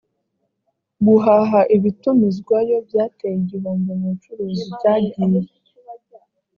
[1.05, 5.39] guhaha ibitumizwayo byateye igihombo mu bucuruzi cyagiye